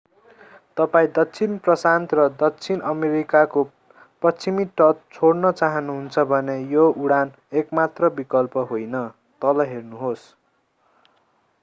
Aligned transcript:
तपाईं 0.77 1.09
दक्षिण 1.15 1.57
प्रशान्त 1.65 2.13
र 2.13 2.23
दक्षिण 2.39 2.79
अमेरिकाको 2.91 3.63
पश्चिमी 4.21 4.65
तट 4.81 5.03
छोड्न 5.11 5.51
चाहनुहुन्छ 5.53 6.25
भने 6.31 6.57
यो 6.71 6.89
उडान 7.03 7.31
एकमात्र 7.61 8.09
विकल्प 8.17 8.57
होइन। 8.71 9.03
तल 9.41 9.65
हेर्नुहोस्‌ 9.67 10.25